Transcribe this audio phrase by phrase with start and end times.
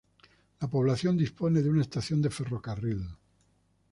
[0.59, 3.07] La población dispone de una estación de ferrocarril.